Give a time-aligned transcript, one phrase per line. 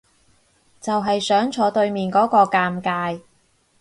[0.81, 3.21] 就係想坐對面嗰個尷尬